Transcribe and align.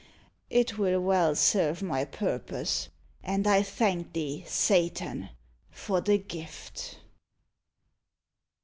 It 0.49 0.79
will 0.79 0.99
well 0.99 1.35
serve 1.35 1.83
my 1.83 2.05
purpose; 2.05 2.89
and 3.23 3.45
I 3.45 3.61
thank 3.61 4.13
thee, 4.13 4.43
Satan, 4.47 5.29
for 5.69 6.01
the 6.01 6.17
gift." 6.17 6.97